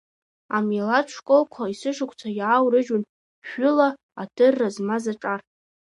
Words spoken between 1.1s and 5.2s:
школқәа есышықәса иаурыжьуан шәҩыла адырра змаз